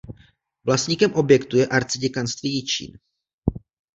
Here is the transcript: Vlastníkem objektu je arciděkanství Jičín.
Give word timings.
Vlastníkem 0.65 1.13
objektu 1.13 1.57
je 1.57 1.67
arciděkanství 1.67 2.49
Jičín. 2.55 2.97